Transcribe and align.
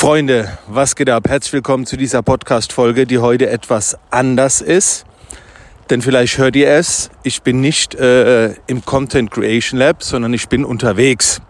Freunde, 0.00 0.48
was 0.66 0.96
geht 0.96 1.10
ab? 1.10 1.28
Herzlich 1.28 1.52
willkommen 1.52 1.84
zu 1.84 1.98
dieser 1.98 2.22
Podcast-Folge, 2.22 3.06
die 3.06 3.18
heute 3.18 3.50
etwas 3.50 3.98
anders 4.10 4.62
ist. 4.62 5.04
Denn 5.90 6.00
vielleicht 6.00 6.38
hört 6.38 6.56
ihr 6.56 6.70
es, 6.70 7.10
ich 7.22 7.42
bin 7.42 7.60
nicht 7.60 7.96
äh, 7.96 8.54
im 8.66 8.82
Content 8.82 9.30
Creation 9.30 9.78
Lab, 9.78 10.02
sondern 10.02 10.32
ich 10.32 10.48
bin 10.48 10.64
unterwegs. 10.64 11.42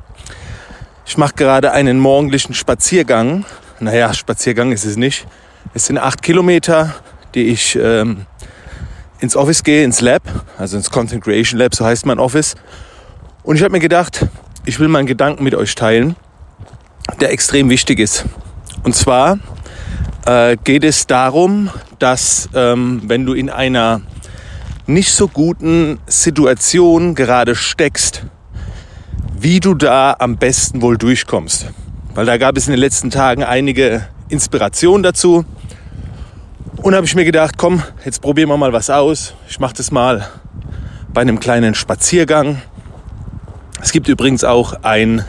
Ich 1.07 1.17
mache 1.17 1.35
gerade 1.35 1.71
einen 1.71 2.01
morgendlichen 2.01 2.53
Spaziergang. 2.53 3.45
Naja, 3.79 4.13
Spaziergang 4.13 4.73
ist 4.73 4.85
es 4.85 4.97
nicht. 4.97 5.29
Es 5.73 5.87
sind 5.87 5.99
acht 5.99 6.21
Kilometer, 6.21 6.93
die 7.37 7.45
ich 7.45 7.79
ähm, 7.81 8.27
ins 9.21 9.37
Office 9.37 9.63
gehe, 9.63 9.85
ins 9.85 10.01
Lab, 10.01 10.23
also 10.59 10.77
ins 10.77 10.91
Content 10.91 11.23
Creation 11.23 11.57
Lab, 11.57 11.73
so 11.73 11.85
heißt 11.85 12.05
mein 12.05 12.19
Office. 12.19 12.57
Und 13.45 13.55
ich 13.55 13.63
habe 13.63 13.71
mir 13.71 13.79
gedacht, 13.79 14.27
ich 14.65 14.81
will 14.81 14.89
meinen 14.89 15.07
Gedanken 15.07 15.45
mit 15.45 15.55
euch 15.55 15.77
teilen 15.77 16.17
der 17.21 17.33
extrem 17.33 17.71
wichtig 17.71 17.99
ist. 17.99 18.25
Und 18.83 18.95
zwar 18.95 19.39
äh, 20.27 20.57
geht 20.63 20.85
es 20.85 21.07
darum, 21.07 21.71
dass 21.99 22.49
ähm, 22.55 23.03
wenn 23.07 23.27
du 23.27 23.35
in 23.35 23.51
einer 23.51 24.01
nicht 24.87 25.13
so 25.13 25.29
guten 25.29 25.99
Situation 26.07 27.15
gerade 27.15 27.55
steckst, 27.55 28.25
wie 29.39 29.61
du 29.61 29.75
da 29.75 30.17
am 30.19 30.37
besten 30.37 30.83
wohl 30.83 30.99
durchkommst. 30.99 31.67
Weil 32.15 32.27
da 32.27 32.39
gab 32.39 32.57
es 32.57 32.67
in 32.67 32.73
den 32.73 32.81
letzten 32.81 33.11
Tagen 33.11 33.45
einige 33.45 34.07
Inspirationen 34.29 35.03
dazu. 35.03 35.45
Und 36.83 36.95
habe 36.95 37.07
ich 37.07 37.15
mir 37.15 37.25
gedacht, 37.25 37.57
komm, 37.57 37.83
jetzt 38.05 38.21
probieren 38.21 38.49
wir 38.49 38.57
mal 38.57 38.73
was 38.73 38.91
aus. 38.91 39.35
Ich 39.49 39.61
mache 39.61 39.75
das 39.75 39.91
mal 39.91 40.27
bei 41.13 41.21
einem 41.21 41.39
kleinen 41.41 41.75
Spaziergang. 41.75 42.61
Es 43.83 43.93
gibt 43.93 44.09
übrigens 44.09 44.45
auch 44.45 44.83
ein 44.83 45.25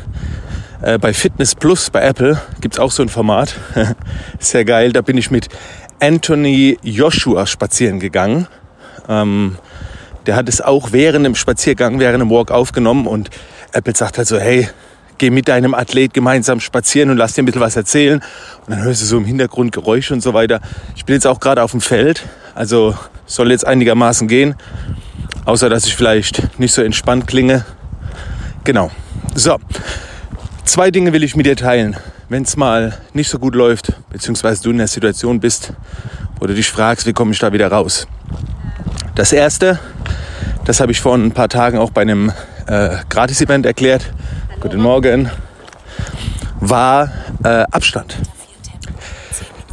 äh, 0.82 0.98
bei 0.98 1.14
Fitness 1.14 1.56
Plus 1.56 1.90
bei 1.90 2.02
Apple 2.02 2.42
gibt 2.60 2.76
es 2.76 2.80
auch 2.80 2.92
so 2.92 3.04
ein 3.04 3.10
Format. 3.10 3.56
Sehr 4.40 4.66
geil. 4.66 4.92
Da 4.92 5.02
bin 5.02 5.18
ich 5.18 5.32
mit 5.32 5.50
Anthony 6.00 6.78
Joshua 6.82 7.46
spazieren 7.46 8.00
gegangen. 8.00 8.48
Ähm, 9.08 9.58
der 10.26 10.36
hat 10.36 10.50
es 10.50 10.62
auch 10.62 10.92
während 10.92 11.26
dem 11.26 11.36
Spaziergang, 11.36 12.00
während 12.00 12.22
dem 12.22 12.30
Walk 12.30 12.52
aufgenommen 12.52 13.08
und 13.08 13.30
Apple 13.74 13.96
sagt 13.96 14.18
halt 14.18 14.28
so, 14.28 14.40
hey, 14.40 14.70
geh 15.18 15.30
mit 15.30 15.48
deinem 15.48 15.74
Athlet 15.74 16.14
gemeinsam 16.14 16.60
spazieren 16.60 17.12
und 17.12 17.18
lass 17.18 17.34
dir 17.34 17.44
ein 17.44 17.46
bisschen 17.46 17.62
was 17.62 17.76
erzählen. 17.76 18.22
Und 18.66 18.72
dann 18.72 18.84
hörst 18.84 19.02
du 19.02 19.06
so 19.06 19.18
im 19.18 19.26
Hintergrund 19.26 19.72
Geräusche 19.72 20.14
und 20.14 20.22
so 20.22 20.34
weiter. 20.34 20.62
Ich 20.96 21.06
bin 21.06 21.14
jetzt 21.14 21.28
auch 21.28 21.40
gerade 21.40 21.64
auf 21.64 21.72
dem 21.72 21.82
Feld, 21.82 22.28
also 22.56 22.96
soll 23.26 23.52
jetzt 23.52 23.66
einigermaßen 23.66 24.28
gehen. 24.28 24.56
Außer 25.46 25.70
dass 25.70 25.86
ich 25.86 25.96
vielleicht 25.96 26.60
nicht 26.60 26.74
so 26.74 26.82
entspannt 26.82 27.28
klinge. 27.28 27.66
Genau. 28.64 28.92
So, 29.34 29.58
Zwei 30.64 30.92
Dinge 30.92 31.12
will 31.12 31.24
ich 31.24 31.36
mit 31.36 31.46
dir 31.46 31.56
teilen. 31.56 31.98
Wenn 32.30 32.44
es 32.44 32.56
mal 32.56 32.98
nicht 33.14 33.30
so 33.30 33.40
gut 33.40 33.56
läuft, 33.56 33.94
beziehungsweise 34.10 34.64
du 34.64 34.70
in 34.70 34.78
der 34.78 34.88
Situation 34.88 35.40
bist, 35.40 35.74
wo 36.40 36.48
du 36.48 36.54
dich 36.54 36.70
fragst, 36.70 37.06
wie 37.06 37.14
komme 37.14 37.32
ich 37.32 37.40
da 37.40 37.52
wieder 37.52 37.68
raus. 37.68 38.08
Das 39.16 39.34
erste, 39.34 39.80
das 40.66 40.80
habe 40.80 40.92
ich 40.92 41.02
vor 41.02 41.16
ein 41.16 41.32
paar 41.32 41.50
Tagen 41.50 41.78
auch 41.78 41.90
bei 41.90 42.02
einem 42.02 42.32
äh, 42.68 42.98
Gratis-Event 43.10 43.66
erklärt. 43.66 44.14
Hallo. 44.50 44.60
Guten 44.62 44.82
Morgen. 44.82 45.30
War 46.60 47.12
äh, 47.44 47.66
Abstand. 47.72 48.16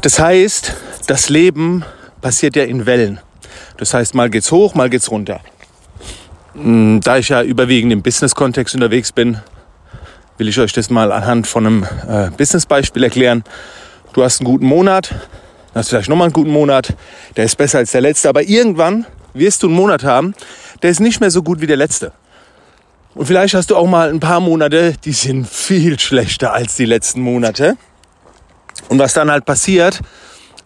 Das 0.01 0.19
heißt, 0.19 0.75
das 1.07 1.29
Leben 1.29 1.85
passiert 2.21 2.57
ja 2.57 2.65
in 2.65 2.87
Wellen. 2.87 3.21
Das 3.77 3.95
heißt, 3.95 4.15
mal 4.15 4.31
geht's 4.31 4.51
hoch, 4.51 4.75
mal 4.75 4.91
geht's 4.91 5.11
runter. 5.11 5.41
Hm, 6.55 7.01
da 7.03 7.19
ich 7.19 7.29
ja 7.29 7.43
überwiegend 7.43 7.93
im 7.93 8.03
Business-Kontext 8.03 8.75
unterwegs 8.75 9.13
bin, 9.13 9.39
will 10.39 10.49
ich 10.49 10.59
euch 10.59 10.73
das 10.73 10.89
mal 10.89 11.13
anhand 11.13 11.47
von 11.47 11.67
einem 11.67 11.87
äh, 12.09 12.31
Business-Beispiel 12.31 13.05
erklären. 13.05 13.45
Du 14.13 14.23
hast 14.23 14.41
einen 14.41 14.47
guten 14.47 14.67
Monat, 14.67 15.15
hast 15.75 15.91
vielleicht 15.91 16.09
nochmal 16.09 16.27
einen 16.27 16.33
guten 16.33 16.51
Monat, 16.51 16.95
der 17.37 17.45
ist 17.45 17.57
besser 17.57 17.79
als 17.79 17.93
der 17.93 18.01
letzte, 18.01 18.29
aber 18.29 18.43
irgendwann 18.43 19.05
wirst 19.35 19.63
du 19.63 19.67
einen 19.67 19.77
Monat 19.77 20.05
haben, 20.05 20.35
der 20.83 20.91
ist 20.91 21.01
nicht 21.01 21.21
mehr 21.21 21.31
so 21.31 21.43
gut 21.43 21.61
wie 21.61 21.67
der 21.67 21.77
letzte. 21.77 22.13
Und 23.15 23.27
vielleicht 23.27 23.55
hast 23.55 23.71
du 23.71 23.77
auch 23.77 23.87
mal 23.87 24.11
ein 24.11 24.21
paar 24.21 24.41
Monate, 24.41 24.95
die 25.05 25.13
sind 25.13 25.49
viel 25.49 25.99
schlechter 25.99 26.53
als 26.53 26.77
die 26.77 26.85
letzten 26.85 27.21
Monate. 27.21 27.77
Und 28.89 28.99
was 28.99 29.13
dann 29.13 29.31
halt 29.31 29.45
passiert, 29.45 30.01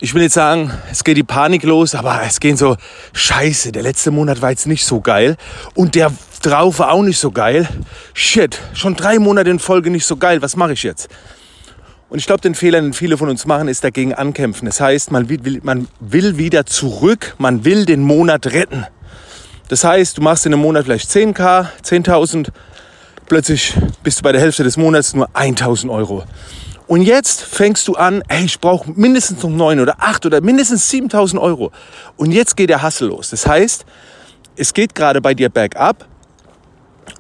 ich 0.01 0.15
will 0.15 0.23
jetzt 0.23 0.35
sagen, 0.35 0.73
es 0.91 1.05
geht 1.05 1.17
die 1.17 1.23
Panik 1.23 1.63
los, 1.63 1.95
aber 1.95 2.21
es 2.27 2.41
gehen 2.41 2.57
so, 2.57 2.77
scheiße, 3.13 3.73
der 3.73 3.83
letzte 3.83 4.11
Monat 4.11 4.43
war 4.43 4.51
jetzt 4.51 4.67
nicht 4.67 4.85
so 4.85 5.01
geil. 5.01 5.37
Und 5.75 5.95
der 5.95 6.13
drauf 6.43 6.79
war 6.79 6.93
auch 6.93 7.03
nicht 7.03 7.19
so 7.19 7.31
geil. 7.31 7.69
Shit, 8.15 8.59
schon 8.75 8.95
drei 8.95 9.19
Monate 9.19 9.51
in 9.51 9.59
Folge 9.59 9.91
nicht 9.91 10.05
so 10.05 10.17
geil. 10.17 10.43
Was 10.43 10.57
mache 10.57 10.73
ich 10.73 10.83
jetzt? 10.83 11.09
Und 12.09 12.19
ich 12.19 12.27
glaube, 12.27 12.43
den 12.43 12.55
Fehler, 12.55 12.81
den 12.81 12.93
viele 12.93 13.17
von 13.17 13.31
uns 13.31 13.47
machen, 13.47 13.69
ist 13.69 13.85
dagegen 13.85 14.13
ankämpfen. 14.13 14.67
Das 14.67 14.81
heißt, 14.81 15.11
man 15.13 15.31
will, 15.31 15.61
man 15.63 15.89
will 16.01 16.37
wieder 16.37 16.67
zurück, 16.67 17.35
man 17.39 17.65
will 17.65 17.87
den 17.87 18.03
Monat 18.03 18.49
retten. 18.49 18.87
Das 19.69 19.85
heißt, 19.85 20.19
du 20.19 20.21
machst 20.21 20.45
in 20.45 20.53
einem 20.53 20.61
Monat 20.61 20.85
vielleicht 20.85 21.09
10k, 21.11 21.69
10.000, 21.83 22.49
plötzlich 23.25 23.75
bist 24.03 24.19
du 24.19 24.23
bei 24.25 24.33
der 24.33 24.43
Hälfte 24.43 24.63
des 24.63 24.77
Monats 24.77 25.15
nur 25.15 25.31
1.000 25.31 25.91
Euro. 25.91 26.25
Und 26.87 27.01
jetzt 27.01 27.41
fängst 27.41 27.89
du 27.89 27.95
an, 27.95 28.23
ey, 28.29 28.45
ich 28.45 28.61
brauche 28.61 28.91
mindestens 28.91 29.43
noch 29.43 29.49
9 29.49 29.81
oder 29.81 29.97
8 29.99 30.27
oder 30.27 30.43
mindestens 30.43 30.91
7.000 30.91 31.41
Euro. 31.41 31.73
Und 32.19 32.33
jetzt 32.33 32.59
geht 32.59 32.69
der 32.69 32.83
Hassel 32.83 33.09
los. 33.09 33.31
Das 33.31 33.47
heißt, 33.47 33.87
es 34.57 34.75
geht 34.75 34.95
gerade 34.95 35.23
bei 35.23 35.33
dir 35.33 35.49
bergab 35.49 36.07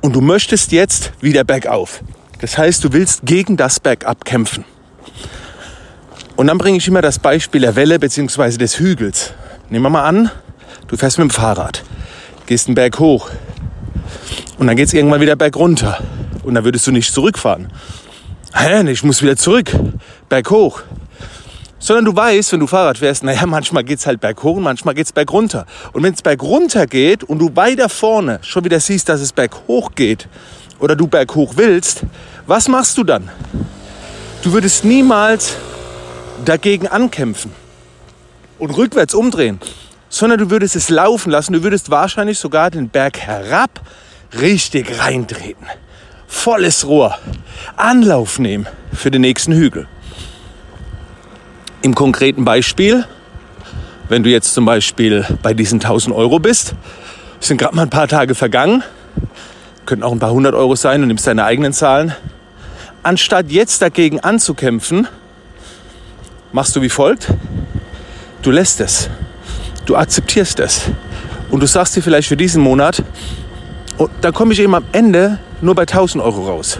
und 0.01 0.15
du 0.15 0.21
möchtest 0.21 0.73
jetzt 0.73 1.13
wieder 1.21 1.45
bergauf. 1.45 2.03
Das 2.41 2.59
heißt, 2.59 2.83
du 2.85 2.93
willst 2.93 3.25
gegen 3.25 3.57
das 3.57 3.81
Bergab 3.81 4.25
kämpfen. 4.25 4.65
Und 6.37 6.49
dann 6.49 6.59
bringe 6.59 6.79
ich 6.79 6.89
immer 6.89 7.03
das 7.03 7.19
Beispiel 7.19 7.61
der 7.61 7.77
Welle 7.77 7.99
bzw. 7.99 8.57
des 8.57 8.79
Hügels. 8.79 9.33
Nehmen 9.71 9.85
wir 9.85 9.91
mal 9.91 10.05
an, 10.05 10.31
du 10.89 10.97
fährst 10.97 11.19
mit 11.19 11.29
dem 11.29 11.31
Fahrrad, 11.31 11.85
gehst 12.47 12.67
einen 12.67 12.75
Berg 12.75 12.99
hoch 12.99 13.31
und 14.59 14.67
dann 14.67 14.77
geht 14.77 14.89
es 14.89 14.95
irgendwann 14.95 15.21
wieder 15.21 15.37
berg 15.37 15.57
runter. 15.57 16.03
Und 16.43 16.55
dann 16.55 16.65
würdest 16.65 16.87
du 16.87 16.91
nicht 16.91 17.13
zurückfahren. 17.13 17.69
Hä, 18.55 18.91
ich 18.91 19.05
muss 19.05 19.23
wieder 19.23 19.37
zurück, 19.37 19.71
berg 20.29 20.51
hoch 20.51 20.83
sondern 21.83 22.05
du 22.05 22.15
weißt, 22.15 22.53
wenn 22.53 22.61
du 22.61 22.69
Fahrrad 22.69 22.99
fährst, 22.99 23.25
naja, 23.25 23.45
manchmal 23.45 23.83
geht's 23.83 24.07
halt 24.07 24.21
berghoch 24.21 24.57
und 24.57 24.63
manchmal 24.63 24.95
geht's 24.95 25.13
bergunter. 25.13 25.67
Und 25.93 26.05
wenn 26.05 26.15
es 26.15 26.23
bergunter 26.23 26.87
geht 26.87 27.25
und 27.25 27.41
du 27.41 27.51
weiter 27.57 27.89
vorne 27.89 28.39
schon 28.43 28.65
wieder 28.65 28.79
siehst, 28.79 29.09
dass 29.09 29.21
es 29.21 29.33
berghoch 29.33 29.91
geht 29.97 30.29
oder 30.79 30.95
du 30.95 31.09
berghoch 31.09 31.55
willst, 31.57 32.05
was 32.47 32.69
machst 32.69 32.99
du 32.99 33.05
dann? 33.05 33.29
Du 34.43 34.53
würdest 34.53 34.85
niemals 34.85 35.57
dagegen 36.45 36.87
ankämpfen 36.87 37.51
und 38.61 38.71
rückwärts 38.71 39.13
umdrehen, 39.13 39.59
sondern 40.09 40.39
du 40.39 40.51
würdest 40.51 40.77
es 40.77 40.89
laufen 40.89 41.33
lassen. 41.33 41.53
Du 41.53 41.65
würdest 41.65 41.91
wahrscheinlich 41.91 42.39
sogar 42.39 42.71
den 42.71 42.91
Berg 42.91 43.19
herab 43.19 43.81
richtig 44.41 45.01
reintreten. 45.01 45.67
Volles 46.29 46.87
Rohr. 46.87 47.19
Anlauf 47.77 48.39
nehmen 48.39 48.69
für 48.93 49.11
den 49.11 49.23
nächsten 49.23 49.53
Hügel. 49.53 49.89
Im 51.85 51.97
konkreten 51.97 52.45
Beispiel, 52.45 53.05
wenn 54.09 54.23
du 54.23 54.31
jetzt 54.31 54.55
zum 54.55 54.65
Beispiel 54.65 55.27
bei 55.43 55.53
diesen 55.53 55.81
1000 55.81 56.15
Euro 56.15 56.39
bist, 56.39 56.77
sind 57.41 57.57
gerade 57.59 57.75
mal 57.75 57.83
ein 57.83 57.91
paar 57.91 58.07
Tage 58.07 58.37
vergangen, 58.37 58.85
könnten 59.85 60.05
auch 60.05 60.13
ein 60.13 60.21
paar 60.21 60.31
hundert 60.31 60.55
Euro 60.55 60.77
sein, 60.77 61.01
du 61.01 61.09
nimmst 61.09 61.27
deine 61.27 61.45
eigenen 61.45 61.73
Zahlen. 61.73 62.15
Anstatt 63.03 63.51
jetzt 63.51 63.83
dagegen 63.83 64.21
anzukämpfen, 64.21 65.09
machst 66.53 66.77
du 66.77 66.83
wie 66.83 66.89
folgt. 66.89 67.27
Du 68.43 68.53
lässt 68.53 68.81
es. 68.81 69.11
Du 69.85 69.97
akzeptierst 69.97 70.61
es. 70.61 70.83
Und 71.51 71.65
du 71.65 71.67
sagst 71.67 71.97
dir 71.97 72.03
vielleicht 72.03 72.29
für 72.29 72.37
diesen 72.37 72.63
Monat, 72.63 73.03
und 73.99 74.11
dann 74.21 74.33
komme 74.33 74.53
ich 74.53 74.61
eben 74.61 74.77
am 74.77 74.85
Ende 74.93 75.41
nur 75.61 75.75
bei 75.75 75.83
1000 75.83 76.23
Euro 76.23 76.47
raus. 76.47 76.79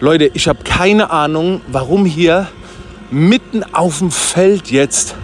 Leute, 0.00 0.30
ich 0.34 0.48
habe 0.48 0.64
keine 0.64 1.10
Ahnung, 1.10 1.62
warum 1.66 2.04
hier 2.04 2.46
mitten 3.10 3.64
auf 3.72 3.98
dem 3.98 4.10
Feld 4.10 4.70
jetzt 4.70 5.14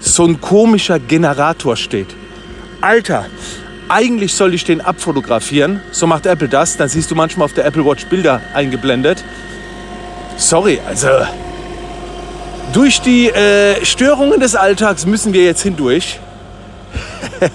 so 0.00 0.24
ein 0.24 0.40
komischer 0.40 0.98
Generator 0.98 1.76
steht. 1.76 2.08
Alter, 2.80 3.26
eigentlich 3.88 4.34
soll 4.34 4.54
ich 4.54 4.64
den 4.64 4.80
abfotografieren. 4.80 5.80
So 5.92 6.06
macht 6.06 6.26
Apple 6.26 6.48
das. 6.48 6.76
Dann 6.76 6.88
siehst 6.88 7.10
du 7.10 7.14
manchmal 7.14 7.44
auf 7.46 7.52
der 7.52 7.66
Apple 7.66 7.84
Watch 7.84 8.06
Bilder 8.06 8.40
eingeblendet. 8.54 9.22
Sorry, 10.36 10.80
also 10.86 11.08
durch 12.72 13.00
die 13.00 13.28
äh, 13.28 13.84
Störungen 13.84 14.40
des 14.40 14.54
Alltags 14.54 15.04
müssen 15.04 15.32
wir 15.32 15.44
jetzt 15.44 15.62
hindurch. 15.62 16.20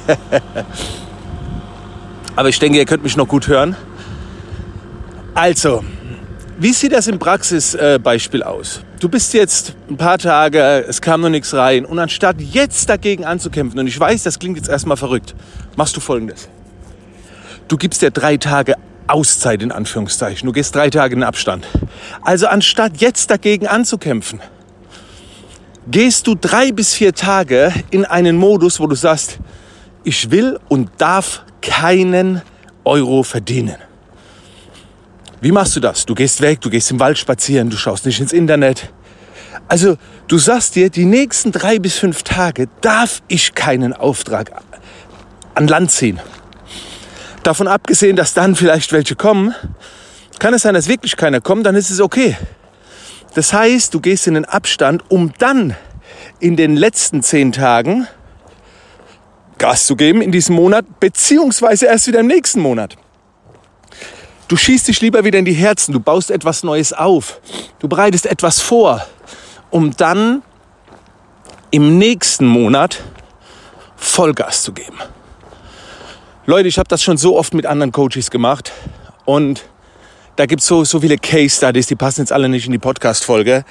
Aber 2.35 2.49
ich 2.49 2.59
denke, 2.59 2.77
ihr 2.77 2.85
könnt 2.85 3.03
mich 3.03 3.15
noch 3.15 3.27
gut 3.27 3.47
hören. 3.47 3.77
Also, 5.33 5.83
wie 6.57 6.71
sieht 6.71 6.93
das 6.93 7.07
im 7.07 7.19
Praxisbeispiel 7.19 8.41
äh, 8.41 8.45
aus? 8.45 8.81
Du 8.99 9.09
bist 9.09 9.33
jetzt 9.33 9.75
ein 9.89 9.97
paar 9.97 10.17
Tage, 10.17 10.85
es 10.87 11.01
kam 11.01 11.21
noch 11.21 11.29
nichts 11.29 11.53
rein 11.53 11.85
und 11.85 11.99
anstatt 11.99 12.39
jetzt 12.39 12.89
dagegen 12.89 13.25
anzukämpfen, 13.25 13.79
und 13.79 13.87
ich 13.87 13.99
weiß, 13.99 14.23
das 14.23 14.39
klingt 14.39 14.57
jetzt 14.57 14.69
erstmal 14.69 14.97
verrückt, 14.97 15.35
machst 15.75 15.95
du 15.97 15.99
folgendes. 15.99 16.47
Du 17.67 17.77
gibst 17.77 18.01
dir 18.01 18.11
drei 18.11 18.37
Tage 18.37 18.75
Auszeit 19.07 19.61
in 19.61 19.71
Anführungszeichen. 19.71 20.45
Du 20.45 20.53
gehst 20.53 20.75
drei 20.75 20.89
Tage 20.89 21.15
in 21.15 21.23
Abstand. 21.23 21.67
Also 22.21 22.47
anstatt 22.47 23.01
jetzt 23.01 23.29
dagegen 23.29 23.67
anzukämpfen, 23.67 24.39
gehst 25.87 26.25
du 26.27 26.35
drei 26.35 26.71
bis 26.71 26.93
vier 26.93 27.13
Tage 27.13 27.73
in 27.91 28.05
einen 28.05 28.37
Modus, 28.37 28.79
wo 28.79 28.87
du 28.87 28.95
sagst, 28.95 29.39
ich 30.03 30.31
will 30.31 30.59
und 30.69 30.89
darf 30.97 31.43
keinen 31.61 32.41
Euro 32.83 33.23
verdienen. 33.23 33.75
Wie 35.45 35.51
machst 35.51 35.75
du 35.75 35.79
das? 35.79 36.07
Du 36.07 36.15
gehst 36.15 36.41
weg, 36.41 36.59
du 36.61 36.71
gehst 36.71 36.89
im 36.89 36.99
Wald 36.99 37.19
spazieren, 37.19 37.69
du 37.69 37.77
schaust 37.77 38.07
nicht 38.07 38.19
ins 38.19 38.33
Internet. 38.33 38.91
Also 39.67 39.95
du 40.27 40.39
sagst 40.39 40.73
dir, 40.73 40.89
die 40.89 41.05
nächsten 41.05 41.51
drei 41.51 41.77
bis 41.77 41.99
fünf 41.99 42.23
Tage 42.23 42.67
darf 42.81 43.21
ich 43.27 43.53
keinen 43.53 43.93
Auftrag 43.93 44.49
an 45.53 45.67
Land 45.67 45.91
ziehen. 45.91 46.19
Davon 47.43 47.67
abgesehen, 47.67 48.15
dass 48.15 48.33
dann 48.33 48.55
vielleicht 48.55 48.91
welche 48.91 49.15
kommen, 49.15 49.53
kann 50.39 50.55
es 50.55 50.63
sein, 50.63 50.73
dass 50.73 50.87
wirklich 50.87 51.15
keiner 51.15 51.41
kommt, 51.41 51.67
dann 51.67 51.75
ist 51.75 51.91
es 51.91 52.01
okay. 52.01 52.35
Das 53.35 53.53
heißt, 53.53 53.93
du 53.93 53.99
gehst 53.99 54.25
in 54.25 54.33
den 54.33 54.45
Abstand, 54.45 55.03
um 55.09 55.31
dann 55.37 55.75
in 56.39 56.55
den 56.55 56.75
letzten 56.75 57.21
zehn 57.21 57.51
Tagen 57.51 58.07
Gas 59.59 59.85
zu 59.85 59.95
geben 59.95 60.23
in 60.23 60.31
diesem 60.31 60.55
Monat, 60.55 60.99
beziehungsweise 60.99 61.85
erst 61.85 62.07
wieder 62.07 62.21
im 62.21 62.27
nächsten 62.27 62.61
Monat. 62.61 62.97
Du 64.47 64.55
schießt 64.55 64.87
dich 64.87 65.01
lieber 65.01 65.23
wieder 65.23 65.39
in 65.39 65.45
die 65.45 65.53
Herzen, 65.53 65.91
du 65.91 65.99
baust 65.99 66.29
etwas 66.29 66.63
Neues 66.63 66.93
auf, 66.93 67.39
du 67.79 67.87
bereitest 67.87 68.27
etwas 68.27 68.61
vor, 68.61 69.05
um 69.71 69.95
dann 69.97 70.43
im 71.71 71.97
nächsten 71.97 72.45
Monat 72.45 73.03
Vollgas 73.95 74.61
zu 74.61 74.71
geben. 74.71 74.97
Leute, 76.45 76.67
ich 76.67 76.77
habe 76.77 76.87
das 76.87 77.01
schon 77.01 77.17
so 77.17 77.35
oft 77.35 77.55
mit 77.55 77.65
anderen 77.65 77.91
Coaches 77.91 78.29
gemacht 78.29 78.71
und 79.25 79.65
da 80.35 80.45
gibt 80.45 80.61
es 80.61 80.67
so, 80.67 80.83
so 80.83 80.99
viele 80.99 81.17
Case 81.17 81.55
Studies, 81.55 81.87
die 81.87 81.95
passen 81.95 82.21
jetzt 82.21 82.31
alle 82.31 82.47
nicht 82.47 82.67
in 82.67 82.71
die 82.71 82.77
Podcast-Folge. 82.77 83.65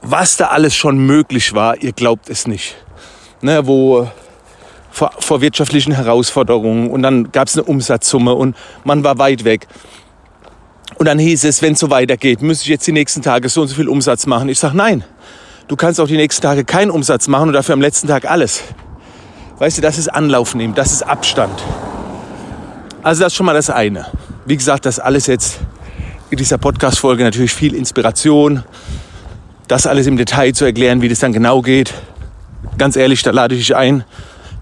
Was 0.00 0.38
da 0.38 0.46
alles 0.46 0.74
schon 0.74 0.98
möglich 0.98 1.52
war, 1.52 1.76
ihr 1.82 1.92
glaubt 1.92 2.30
es 2.30 2.46
nicht. 2.46 2.74
Ne, 3.42 3.66
wo 3.66 4.10
vor, 4.90 5.12
vor 5.18 5.40
wirtschaftlichen 5.40 5.92
Herausforderungen 5.92 6.90
und 6.90 7.02
dann 7.02 7.32
gab 7.32 7.48
es 7.48 7.56
eine 7.56 7.64
Umsatzsumme 7.64 8.34
und 8.34 8.56
man 8.84 9.04
war 9.04 9.18
weit 9.18 9.44
weg. 9.44 9.66
Und 10.96 11.06
dann 11.06 11.18
hieß 11.18 11.44
es, 11.44 11.62
wenn 11.62 11.72
es 11.72 11.78
so 11.80 11.90
weitergeht, 11.90 12.42
müsste 12.42 12.64
ich 12.64 12.70
jetzt 12.70 12.86
die 12.86 12.92
nächsten 12.92 13.22
Tage 13.22 13.48
so 13.48 13.62
und 13.62 13.68
so 13.68 13.74
viel 13.74 13.88
Umsatz 13.88 14.26
machen. 14.26 14.48
Ich 14.48 14.58
sage, 14.58 14.76
nein, 14.76 15.04
du 15.68 15.76
kannst 15.76 16.00
auch 16.00 16.08
die 16.08 16.16
nächsten 16.16 16.42
Tage 16.42 16.64
keinen 16.64 16.90
Umsatz 16.90 17.28
machen 17.28 17.48
und 17.48 17.54
dafür 17.54 17.72
am 17.72 17.80
letzten 17.80 18.08
Tag 18.08 18.30
alles. 18.30 18.62
Weißt 19.58 19.78
du, 19.78 19.82
das 19.82 19.98
ist 19.98 20.08
Anlauf 20.08 20.54
nehmen, 20.54 20.74
das 20.74 20.92
ist 20.92 21.02
Abstand. 21.02 21.62
Also 23.02 23.22
das 23.22 23.32
ist 23.32 23.36
schon 23.36 23.46
mal 23.46 23.54
das 23.54 23.70
eine. 23.70 24.06
Wie 24.44 24.56
gesagt, 24.56 24.84
das 24.84 24.98
alles 24.98 25.26
jetzt 25.26 25.60
in 26.30 26.38
dieser 26.38 26.58
Podcast-Folge 26.58 27.24
natürlich 27.24 27.52
viel 27.52 27.74
Inspiration, 27.74 28.62
das 29.68 29.86
alles 29.86 30.06
im 30.06 30.16
Detail 30.16 30.52
zu 30.52 30.64
erklären, 30.64 31.02
wie 31.02 31.08
das 31.08 31.20
dann 31.20 31.32
genau 31.32 31.62
geht. 31.62 31.94
Ganz 32.76 32.96
ehrlich, 32.96 33.22
da 33.22 33.30
lade 33.30 33.54
ich 33.54 33.66
dich 33.66 33.76
ein, 33.76 34.04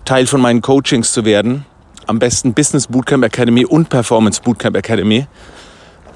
Teil 0.08 0.26
von 0.26 0.40
meinen 0.40 0.62
Coachings 0.62 1.12
zu 1.12 1.26
werden. 1.26 1.66
Am 2.06 2.18
besten 2.18 2.54
Business 2.54 2.86
Bootcamp 2.86 3.22
Academy 3.26 3.66
und 3.66 3.90
Performance 3.90 4.40
Bootcamp 4.40 4.74
Academy. 4.74 5.26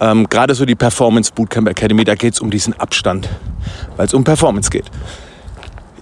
Ähm, 0.00 0.26
Gerade 0.30 0.54
so 0.54 0.64
die 0.64 0.74
Performance 0.74 1.30
Bootcamp 1.30 1.68
Academy, 1.68 2.02
da 2.02 2.14
geht 2.14 2.32
es 2.32 2.40
um 2.40 2.50
diesen 2.50 2.72
Abstand, 2.80 3.28
weil 3.98 4.06
es 4.06 4.14
um 4.14 4.24
Performance 4.24 4.70
geht. 4.70 4.90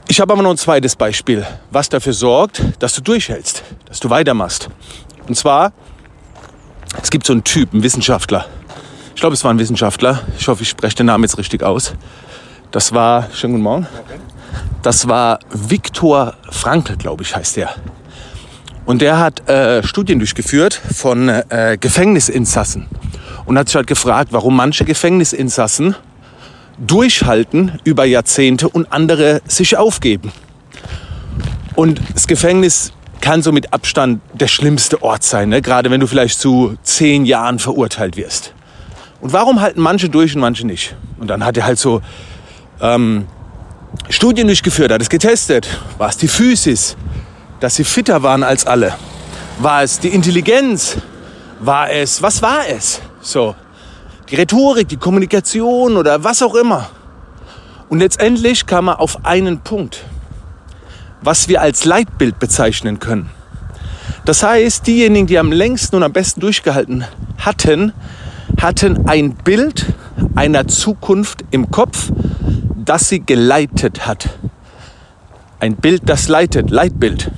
Ich 0.06 0.20
habe 0.20 0.32
aber 0.32 0.40
noch 0.40 0.52
ein 0.52 0.56
zweites 0.56 0.94
Beispiel, 0.94 1.44
was 1.72 1.88
dafür 1.88 2.12
sorgt, 2.12 2.62
dass 2.78 2.94
du 2.94 3.00
durchhältst, 3.00 3.64
dass 3.87 3.98
du 3.98 4.08
weitermachst. 4.08 4.69
Und 5.26 5.34
zwar, 5.34 5.72
es 7.02 7.10
gibt 7.10 7.26
so 7.26 7.32
einen 7.32 7.42
Typ, 7.42 7.72
einen 7.72 7.82
Wissenschaftler, 7.82 8.46
ich 9.16 9.20
glaube, 9.20 9.34
es 9.34 9.42
war 9.42 9.50
ein 9.50 9.58
Wissenschaftler. 9.58 10.22
Ich 10.38 10.46
hoffe, 10.46 10.62
ich 10.62 10.69
spreche 10.69 10.94
den 10.94 11.06
Namen 11.06 11.25
jetzt 11.25 11.37
richtig 11.38 11.64
aus. 11.64 11.92
Das 12.70 12.94
war, 12.94 13.28
schönen 13.34 13.54
guten 13.54 13.64
Morgen. 13.64 13.88
Das 14.82 15.09
war 15.09 15.41
Viktor 15.50 16.35
Frankl, 16.50 16.97
glaube 16.97 17.23
ich, 17.23 17.37
heißt 17.37 17.56
der. 17.56 17.75
Und 18.87 19.03
der 19.03 19.19
hat 19.19 19.49
äh, 19.49 19.82
Studien 19.82 20.19
durchgeführt 20.19 20.75
von 20.75 21.29
äh, 21.29 21.77
Gefängnisinsassen 21.79 22.87
und 23.44 23.59
hat 23.59 23.69
sich 23.69 23.77
halt 23.77 23.87
gefragt, 23.87 24.32
warum 24.32 24.56
manche 24.56 24.85
Gefängnisinsassen 24.85 25.94
durchhalten 26.79 27.79
über 27.85 28.05
Jahrzehnte 28.06 28.69
und 28.69 28.91
andere 28.91 29.43
sich 29.47 29.77
aufgeben. 29.77 30.32
Und 31.76 32.00
das 32.15 32.26
Gefängnis 32.26 32.93
kann 33.21 33.43
so 33.43 33.53
mit 33.53 33.73
Abstand 33.75 34.23
der 34.33 34.49
schlimmste 34.49 35.03
Ort 35.03 35.23
sein, 35.25 35.50
ne? 35.50 35.61
gerade 35.61 35.91
wenn 35.91 36.00
du 36.00 36.06
vielleicht 36.06 36.41
zu 36.41 36.76
zehn 36.83 37.26
Jahren 37.26 37.59
verurteilt 37.59 38.17
wirst. 38.17 38.55
Und 39.21 39.35
warum 39.35 39.61
halten 39.61 39.83
manche 39.83 40.09
durch 40.09 40.35
und 40.35 40.41
manche 40.41 40.67
nicht? 40.67 40.97
Und 41.19 41.29
dann 41.29 41.44
hat 41.44 41.59
er 41.59 41.67
halt 41.67 41.79
so 41.79 42.00
ähm, 42.81 43.26
Studien 44.08 44.46
durchgeführt, 44.46 44.92
hat 44.92 45.00
es 45.00 45.08
getestet. 45.08 45.69
War 45.98 46.08
es 46.08 46.16
die 46.16 46.28
Physis, 46.28 46.96
dass 47.60 47.76
sie 47.76 47.84
fitter 47.84 48.22
waren 48.22 48.42
als 48.42 48.66
alle? 48.66 48.94
War 49.58 49.82
es 49.82 49.98
die 49.98 50.08
Intelligenz? 50.08 50.96
War 51.60 51.90
es, 51.90 52.22
was 52.22 52.40
war 52.42 52.69
es? 52.69 53.00
So, 53.20 53.54
die 54.31 54.37
Rhetorik, 54.37 54.88
die 54.88 54.96
Kommunikation 54.96 55.96
oder 55.96 56.25
was 56.25 56.42
auch 56.42 56.54
immer. 56.54 56.88
Und 57.88 57.98
letztendlich 57.98 58.66
kam 58.66 58.88
er 58.88 59.00
auf 59.00 59.25
einen 59.25 59.60
Punkt, 59.60 60.04
was 61.22 61.48
wir 61.48 61.60
als 61.60 61.84
Leitbild 61.84 62.38
bezeichnen 62.38 63.00
können. 63.00 63.31
Das 64.25 64.42
heißt, 64.42 64.87
diejenigen, 64.87 65.26
die 65.26 65.38
am 65.38 65.50
längsten 65.50 65.96
und 65.96 66.02
am 66.02 66.12
besten 66.12 66.40
durchgehalten 66.40 67.04
hatten, 67.38 67.92
hatten 68.60 69.08
ein 69.08 69.34
Bild 69.34 69.87
einer 70.34 70.69
Zukunft 70.69 71.44
im 71.50 71.70
Kopf, 71.70 72.12
das 72.90 73.08
sie 73.08 73.20
geleitet 73.20 74.08
hat. 74.08 74.31
Ein 75.60 75.76
Bild, 75.76 76.02
das 76.06 76.26
leitet, 76.26 76.70
Leitbild. 76.70 77.31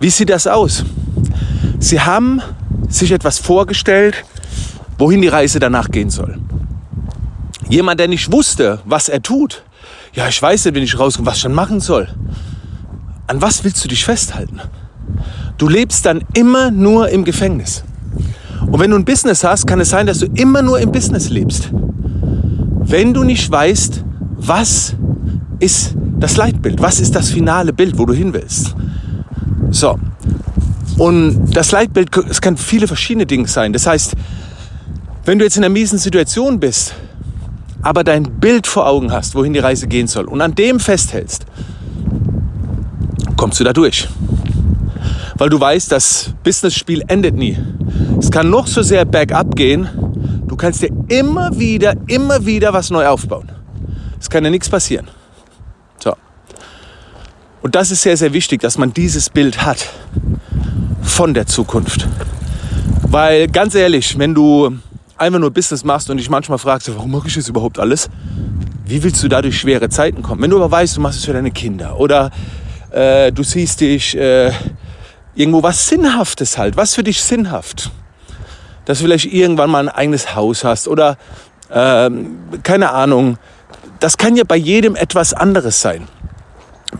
Wie 0.00 0.10
sieht 0.10 0.28
das 0.28 0.46
aus? 0.46 0.84
Sie 1.78 2.02
haben 2.02 2.42
sich 2.90 3.10
etwas 3.12 3.38
vorgestellt, 3.38 4.26
wohin 4.98 5.22
die 5.22 5.28
Reise 5.28 5.60
danach 5.60 5.90
gehen 5.90 6.10
soll. 6.10 6.38
Jemand, 7.70 8.00
der 8.00 8.08
nicht 8.08 8.30
wusste, 8.30 8.80
was 8.84 9.08
er 9.08 9.22
tut. 9.22 9.62
Ja, 10.12 10.28
ich 10.28 10.42
weiß 10.42 10.66
nicht, 10.66 10.74
wenn 10.74 10.82
ich 10.82 10.98
rauskomme, 10.98 11.26
was 11.26 11.36
ich 11.38 11.44
dann 11.44 11.54
machen 11.54 11.80
soll. 11.80 12.06
An 13.28 13.40
was 13.40 13.64
willst 13.64 13.82
du 13.82 13.88
dich 13.88 14.04
festhalten? 14.04 14.60
Du 15.56 15.70
lebst 15.70 16.04
dann 16.04 16.22
immer 16.34 16.70
nur 16.70 17.08
im 17.08 17.24
Gefängnis. 17.24 17.82
Und 18.66 18.78
wenn 18.78 18.90
du 18.90 18.98
ein 18.98 19.06
Business 19.06 19.42
hast, 19.42 19.66
kann 19.66 19.80
es 19.80 19.88
sein, 19.88 20.06
dass 20.06 20.18
du 20.18 20.26
immer 20.34 20.60
nur 20.60 20.78
im 20.80 20.92
Business 20.92 21.30
lebst. 21.30 21.70
Wenn 21.72 23.14
du 23.14 23.24
nicht 23.24 23.50
weißt, 23.50 24.04
was 24.38 24.94
ist 25.60 25.94
das 26.18 26.36
Leitbild, 26.36 26.80
was 26.80 27.00
ist 27.00 27.14
das 27.14 27.30
finale 27.30 27.72
Bild, 27.72 27.98
wo 27.98 28.06
du 28.06 28.12
hin 28.12 28.32
willst. 28.32 28.74
So. 29.70 29.98
Und 30.96 31.50
das 31.52 31.70
Leitbild, 31.72 32.16
es 32.28 32.40
kann 32.40 32.56
viele 32.56 32.86
verschiedene 32.86 33.26
Dinge 33.26 33.46
sein. 33.46 33.72
Das 33.72 33.86
heißt, 33.86 34.14
wenn 35.24 35.38
du 35.38 35.44
jetzt 35.44 35.56
in 35.56 35.64
einer 35.64 35.72
miesen 35.72 35.98
Situation 35.98 36.58
bist, 36.58 36.94
aber 37.82 38.02
dein 38.02 38.24
Bild 38.24 38.66
vor 38.66 38.86
Augen 38.86 39.12
hast, 39.12 39.34
wohin 39.34 39.52
die 39.52 39.58
Reise 39.58 39.86
gehen 39.86 40.06
soll 40.06 40.24
und 40.24 40.40
an 40.40 40.54
dem 40.54 40.80
festhältst, 40.80 41.46
kommst 43.36 43.60
du 43.60 43.64
da 43.64 43.72
durch. 43.72 44.08
Weil 45.36 45.50
du 45.50 45.60
weißt, 45.60 45.92
das 45.92 46.34
Business-Spiel 46.42 47.04
endet 47.06 47.36
nie. 47.36 47.56
Es 48.18 48.30
kann 48.30 48.50
noch 48.50 48.66
so 48.66 48.82
sehr 48.82 49.04
bergab 49.04 49.54
gehen. 49.54 49.88
Du 50.48 50.56
kannst 50.56 50.82
dir 50.82 50.90
immer 51.08 51.56
wieder, 51.56 51.94
immer 52.08 52.44
wieder 52.44 52.72
was 52.72 52.90
neu 52.90 53.06
aufbauen. 53.06 53.48
Es 54.20 54.30
kann 54.30 54.44
ja 54.44 54.50
nichts 54.50 54.68
passieren. 54.68 55.08
So. 56.02 56.14
Und 57.62 57.74
das 57.74 57.90
ist 57.90 58.02
sehr, 58.02 58.16
sehr 58.16 58.32
wichtig, 58.32 58.60
dass 58.60 58.78
man 58.78 58.92
dieses 58.92 59.30
Bild 59.30 59.64
hat 59.64 59.88
von 61.02 61.34
der 61.34 61.46
Zukunft. 61.46 62.06
Weil 63.02 63.48
ganz 63.48 63.74
ehrlich, 63.74 64.18
wenn 64.18 64.34
du 64.34 64.78
einfach 65.16 65.38
nur 65.38 65.50
Business 65.50 65.84
machst 65.84 66.10
und 66.10 66.18
dich 66.18 66.30
manchmal 66.30 66.58
fragst, 66.58 66.94
warum 66.94 67.10
mache 67.10 67.28
ich 67.28 67.34
das 67.34 67.48
überhaupt 67.48 67.78
alles? 67.78 68.08
Wie 68.84 69.02
willst 69.02 69.22
du 69.22 69.28
da 69.28 69.42
durch 69.42 69.58
schwere 69.58 69.88
Zeiten 69.88 70.22
kommen? 70.22 70.42
Wenn 70.42 70.50
du 70.50 70.56
aber 70.56 70.70
weißt, 70.70 70.96
du 70.96 71.00
machst 71.00 71.18
es 71.18 71.24
für 71.24 71.32
deine 71.32 71.50
Kinder 71.50 71.98
oder 71.98 72.30
äh, 72.90 73.32
du 73.32 73.42
siehst 73.42 73.80
dich 73.80 74.16
äh, 74.16 74.52
irgendwo 75.34 75.62
was 75.62 75.86
Sinnhaftes 75.86 76.58
halt, 76.58 76.76
was 76.76 76.94
für 76.94 77.02
dich 77.02 77.22
sinnhaft 77.22 77.90
dass 78.88 79.00
du 79.00 79.04
vielleicht 79.04 79.26
irgendwann 79.26 79.68
mal 79.68 79.86
ein 79.86 79.94
eigenes 79.94 80.34
Haus 80.34 80.64
hast 80.64 80.88
oder 80.88 81.18
ähm, 81.70 82.38
keine 82.62 82.90
Ahnung. 82.92 83.36
Das 84.00 84.16
kann 84.16 84.36
ja 84.36 84.44
bei 84.44 84.56
jedem 84.56 84.96
etwas 84.96 85.34
anderes 85.34 85.80
sein. 85.80 86.06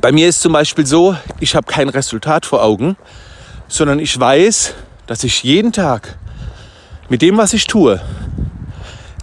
Bei 0.00 0.12
mir 0.12 0.28
ist 0.28 0.40
zum 0.40 0.52
Beispiel 0.52 0.86
so, 0.86 1.16
ich 1.40 1.54
habe 1.54 1.66
kein 1.66 1.88
Resultat 1.88 2.44
vor 2.44 2.62
Augen, 2.62 2.96
sondern 3.68 3.98
ich 3.98 4.18
weiß, 4.18 4.74
dass 5.06 5.24
ich 5.24 5.42
jeden 5.42 5.72
Tag 5.72 6.18
mit 7.08 7.22
dem, 7.22 7.36
was 7.38 7.52
ich 7.52 7.66
tue, 7.66 8.00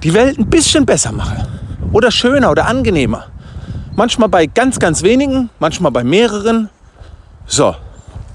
die 0.04 0.14
Welt 0.14 0.38
ein 0.38 0.50
bisschen 0.50 0.86
besser 0.86 1.12
mache. 1.12 1.48
Oder 1.92 2.12
schöner 2.12 2.52
oder 2.52 2.68
angenehmer. 2.68 3.28
Manchmal 3.96 4.30
bei 4.30 4.48
ganz, 4.48 4.80
ganz 4.80 5.04
wenigen, 5.04 5.50
manchmal 5.60 5.92
bei 5.92 6.04
mehreren. 6.04 6.70
So. 7.46 7.76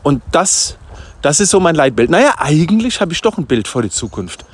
Und 0.02 0.22
das 0.32 0.78
das 1.22 1.38
ist 1.38 1.50
so 1.50 1.60
mein 1.60 1.74
Leitbild. 1.74 2.08
Naja, 2.08 2.34
eigentlich 2.38 3.00
habe 3.00 3.12
ich 3.12 3.20
doch 3.20 3.36
ein 3.36 3.44
Bild 3.44 3.68
vor 3.68 3.82
die 3.82 3.90
Zukunft. 3.90 4.44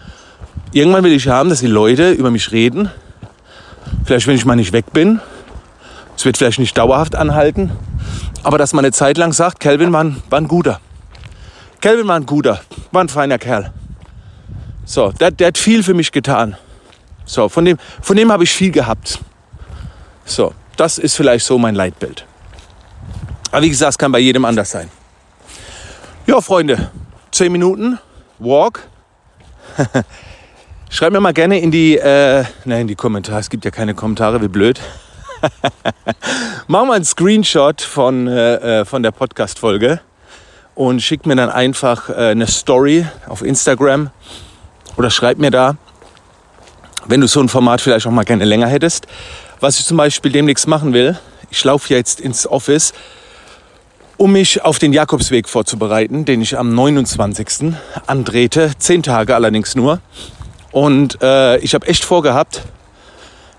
Irgendwann 0.72 1.04
will 1.04 1.12
ich 1.12 1.28
haben, 1.28 1.48
dass 1.48 1.60
die 1.60 1.68
Leute 1.68 2.10
über 2.10 2.30
mich 2.30 2.50
reden. 2.50 2.90
Vielleicht, 4.04 4.26
wenn 4.26 4.36
ich 4.36 4.44
mal 4.44 4.56
nicht 4.56 4.72
weg 4.72 4.92
bin. 4.92 5.20
Es 6.16 6.24
wird 6.24 6.36
vielleicht 6.36 6.58
nicht 6.58 6.76
dauerhaft 6.78 7.14
anhalten, 7.14 7.72
aber 8.42 8.56
dass 8.56 8.72
man 8.72 8.84
eine 8.84 8.92
Zeit 8.92 9.18
lang 9.18 9.32
sagt, 9.32 9.60
Kelvin 9.60 9.92
war 9.92 10.02
ein, 10.04 10.22
war 10.30 10.40
ein 10.40 10.48
guter. 10.48 10.80
Kelvin 11.80 12.08
war 12.08 12.16
ein 12.16 12.24
guter, 12.24 12.60
war 12.90 13.04
ein 13.04 13.08
feiner 13.08 13.38
Kerl. 13.38 13.72
So, 14.86 15.12
der, 15.12 15.30
der 15.30 15.48
hat 15.48 15.58
viel 15.58 15.82
für 15.82 15.94
mich 15.94 16.12
getan. 16.12 16.56
So, 17.26 17.48
von 17.48 17.64
dem, 17.64 17.76
von 18.00 18.16
dem 18.16 18.32
habe 18.32 18.44
ich 18.44 18.52
viel 18.52 18.70
gehabt. 18.70 19.18
So, 20.24 20.54
das 20.76 20.98
ist 20.98 21.16
vielleicht 21.16 21.44
so 21.44 21.58
mein 21.58 21.74
Leitbild. 21.74 22.24
Aber 23.50 23.62
wie 23.62 23.68
gesagt, 23.68 23.90
es 23.90 23.98
kann 23.98 24.12
bei 24.12 24.20
jedem 24.20 24.44
anders 24.44 24.70
sein. 24.70 24.88
Ja, 26.26 26.40
Freunde, 26.40 26.90
10 27.32 27.52
Minuten, 27.52 27.98
Walk. 28.38 28.88
Schreibt 30.96 31.12
mir 31.12 31.20
mal 31.20 31.34
gerne 31.34 31.60
in 31.60 31.70
die, 31.70 31.98
äh, 31.98 32.42
nein, 32.64 32.80
in 32.80 32.88
die 32.88 32.94
Kommentare. 32.94 33.38
Es 33.38 33.50
gibt 33.50 33.66
ja 33.66 33.70
keine 33.70 33.92
Kommentare, 33.92 34.40
wie 34.40 34.48
blöd. 34.48 34.80
Mach 36.68 36.86
mal 36.86 36.94
einen 36.94 37.04
Screenshot 37.04 37.82
von, 37.82 38.26
äh, 38.26 38.80
äh 38.80 38.84
von 38.86 39.02
der 39.02 39.10
Podcast-Folge 39.10 40.00
und 40.74 41.02
schickt 41.02 41.26
mir 41.26 41.36
dann 41.36 41.50
einfach 41.50 42.08
äh, 42.08 42.30
eine 42.30 42.46
Story 42.46 43.04
auf 43.28 43.42
Instagram 43.42 44.08
oder 44.96 45.10
schreibt 45.10 45.38
mir 45.38 45.50
da, 45.50 45.76
wenn 47.04 47.20
du 47.20 47.28
so 47.28 47.40
ein 47.40 47.50
Format 47.50 47.82
vielleicht 47.82 48.06
auch 48.06 48.10
mal 48.10 48.24
gerne 48.24 48.46
länger 48.46 48.68
hättest. 48.68 49.06
Was 49.60 49.78
ich 49.78 49.84
zum 49.84 49.98
Beispiel 49.98 50.32
demnächst 50.32 50.66
machen 50.66 50.94
will, 50.94 51.18
ich 51.50 51.62
laufe 51.62 51.92
jetzt 51.92 52.20
ins 52.20 52.46
Office, 52.46 52.94
um 54.16 54.32
mich 54.32 54.64
auf 54.64 54.78
den 54.78 54.94
Jakobsweg 54.94 55.46
vorzubereiten, 55.46 56.24
den 56.24 56.40
ich 56.40 56.56
am 56.56 56.74
29. 56.74 57.74
antrete, 58.06 58.70
zehn 58.78 59.02
Tage 59.02 59.34
allerdings 59.34 59.74
nur. 59.74 60.00
Und 60.76 61.22
äh, 61.22 61.56
ich 61.60 61.72
habe 61.72 61.86
echt 61.86 62.04
vorgehabt, 62.04 62.60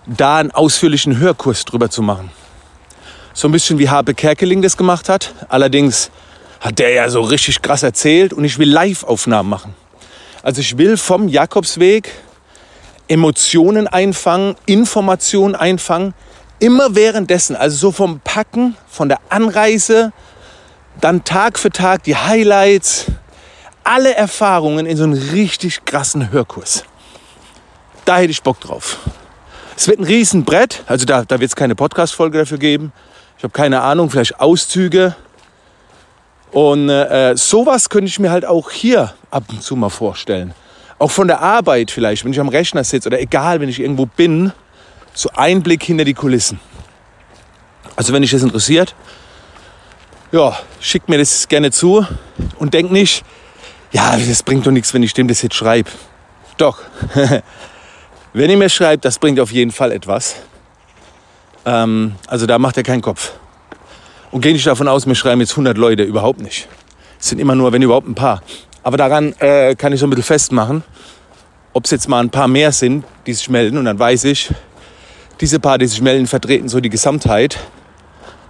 da 0.06 0.38
einen 0.38 0.52
ausführlichen 0.52 1.18
Hörkurs 1.18 1.66
drüber 1.66 1.90
zu 1.90 2.04
machen. 2.04 2.30
So 3.34 3.48
ein 3.48 3.52
bisschen 3.52 3.80
wie 3.80 3.90
Habe 3.90 4.14
Kerkeling 4.14 4.62
das 4.62 4.78
gemacht 4.78 5.10
hat. 5.10 5.34
Allerdings 5.50 6.12
hat 6.60 6.78
der 6.78 6.92
ja 6.92 7.10
so 7.10 7.22
richtig 7.22 7.64
krass 7.64 7.82
erzählt 7.82 8.34
und 8.34 8.44
ich 8.44 8.60
will 8.60 8.70
Live-Aufnahmen 8.70 9.50
machen. 9.50 9.74
Also 10.44 10.62
ich 10.62 10.78
will 10.78 10.96
vom 10.96 11.28
Jakobsweg 11.28 12.12
Emotionen 13.08 13.88
einfangen, 13.88 14.56
Informationen 14.68 15.56
einfangen, 15.56 16.14
immer 16.60 16.94
währenddessen, 16.94 17.56
also 17.56 17.78
so 17.78 17.92
vom 17.92 18.20
Packen, 18.20 18.78
von 18.88 19.10
der 19.10 19.18
Anreise, 19.30 20.14
dann 21.02 21.24
Tag 21.24 21.58
für 21.58 21.72
Tag 21.72 22.04
die 22.04 22.16
Highlights, 22.16 23.08
alle 23.84 24.14
Erfahrungen 24.14 24.86
in 24.86 24.98
so 24.98 25.04
einen 25.04 25.14
richtig 25.32 25.84
krassen 25.84 26.32
Hörkurs. 26.32 26.84
Da 28.08 28.20
hätte 28.20 28.32
ich 28.32 28.42
Bock 28.42 28.62
drauf. 28.62 29.00
Es 29.76 29.86
wird 29.90 30.00
ein 30.00 30.06
Riesenbrett, 30.06 30.82
also 30.88 31.06
da, 31.06 31.26
da 31.26 31.42
wird 31.42 31.50
es 31.52 31.58
keine 31.58 31.76
Podcast-Folge 31.76 32.38
dafür 32.38 32.58
geben. 32.58 32.94
Ich 33.38 33.44
habe 33.44 33.52
keine 33.52 33.82
Ahnung, 33.82 34.10
vielleicht 34.10 34.40
Auszüge. 34.40 35.14
Und 36.52 36.88
äh, 36.88 37.36
sowas 37.36 37.90
könnte 37.90 38.08
ich 38.08 38.18
mir 38.18 38.32
halt 38.32 38.46
auch 38.46 38.72
hier 38.72 39.14
ab 39.30 39.44
und 39.50 39.62
zu 39.62 39.76
mal 39.76 39.90
vorstellen. 39.90 40.54
Auch 41.00 41.12
von 41.12 41.28
der 41.28 41.42
Arbeit 41.42 41.92
vielleicht, 41.92 42.24
wenn 42.24 42.32
ich 42.32 42.40
am 42.40 42.48
Rechner 42.48 42.86
sitze 42.86 43.10
oder 43.10 43.20
egal, 43.20 43.60
wenn 43.60 43.68
ich 43.68 43.82
irgendwo 43.82 44.06
bin, 44.06 44.54
so 45.14 45.30
Einblick 45.36 45.84
hinter 45.84 46.06
die 46.06 46.14
Kulissen. 46.14 46.62
Also 47.98 48.14
wenn 48.14 48.22
dich 48.22 48.32
das 48.32 48.42
interessiert, 48.42 48.96
ja, 50.32 50.58
schickt 50.80 51.10
mir 51.10 51.18
das 51.18 51.50
gerne 51.50 51.72
zu 51.72 52.08
und 52.58 52.74
denkt 52.74 52.94
nicht, 52.94 53.26
ja, 53.92 54.16
das 54.16 54.44
bringt 54.44 54.66
doch 54.66 54.72
nichts, 54.72 54.94
wenn 54.94 55.04
ich 55.04 55.14
dem 55.14 55.28
das 55.28 55.42
jetzt 55.42 55.56
schreibe. 55.56 55.90
Doch. 56.56 56.80
wenn 58.38 58.50
ihr 58.50 58.58
mir 58.58 58.70
schreibt, 58.70 59.06
das 59.06 59.20
bringt 59.20 59.40
auf 59.40 59.52
jeden 59.52 59.72
Fall 59.72 59.92
etwas. 59.92 60.36
Ähm, 61.66 62.16
also 62.28 62.46
da 62.46 62.60
macht 62.60 62.78
er 62.78 62.84
keinen 62.84 63.02
Kopf. 63.02 63.34
Und 64.32 64.42
gehe 64.42 64.54
nicht 64.54 64.68
davon 64.68 64.88
aus, 64.88 65.06
mir 65.06 65.16
schreiben 65.16 65.42
jetzt 65.42 65.52
100 65.52 65.78
Leute, 65.78 66.04
überhaupt 66.04 66.42
nicht. 66.42 66.68
Es 67.20 67.30
sind 67.30 67.40
immer 67.40 67.56
nur, 67.56 67.72
wenn 67.72 67.82
überhaupt, 67.82 68.08
ein 68.08 68.16
paar. 68.16 68.42
Aber 68.84 68.98
daran 68.98 69.34
äh, 69.40 69.76
kann 69.76 69.92
ich 69.92 70.00
so 70.00 70.06
ein 70.06 70.10
bisschen 70.10 70.24
festmachen, 70.24 70.84
ob 71.74 71.86
es 71.86 71.92
jetzt 71.92 72.08
mal 72.08 72.20
ein 72.20 72.30
paar 72.30 72.48
mehr 72.48 72.72
sind, 72.72 73.06
die 73.26 73.34
sich 73.34 73.50
melden. 73.50 73.78
Und 73.78 73.86
dann 73.86 73.98
weiß 73.98 74.26
ich, 74.26 74.54
diese 75.42 75.60
paar, 75.60 75.78
die 75.78 75.88
sich 75.88 76.02
melden, 76.02 76.28
vertreten 76.28 76.70
so 76.70 76.80
die 76.80 76.90
Gesamtheit. 76.90 77.58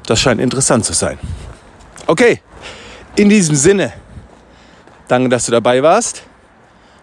Das 0.05 0.19
scheint 0.19 0.41
interessant 0.41 0.85
zu 0.85 0.93
sein. 0.93 1.17
Okay, 2.07 2.41
in 3.15 3.29
diesem 3.29 3.55
Sinne, 3.55 3.93
danke, 5.07 5.29
dass 5.29 5.45
du 5.45 5.51
dabei 5.51 5.81
warst. 5.81 6.23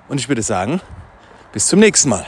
Und 0.09 0.19
ich 0.21 0.29
würde 0.29 0.43
sagen, 0.43 0.81
bis 1.53 1.67
zum 1.67 1.81
nächsten 1.81 2.09
Mal. 2.09 2.27